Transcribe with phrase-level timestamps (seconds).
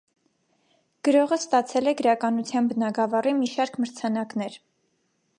[1.07, 4.57] Գրողը ստացել է գրականության բնագավառի մի շարք մրցանակներ։